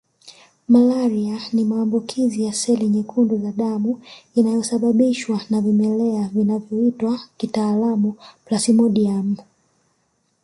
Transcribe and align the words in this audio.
Malaria 0.67 1.39
ni 1.53 1.63
maambukizi 1.63 2.43
ya 2.43 2.53
seli 2.53 2.89
nyekundu 2.89 3.37
za 3.41 3.51
damu 3.51 4.01
inayosababishwa 4.35 5.41
na 5.49 5.61
vimelea 5.61 6.27
vinavyoitwa 6.33 7.19
kitaalamu 7.37 8.15
Plasmodiumu 8.45 9.37